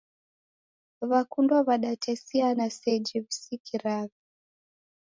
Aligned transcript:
Wakundwa 1.01 1.61
wadatesiana 1.67 2.69
seji 2.69 3.19
wisikiragha. 3.19 4.13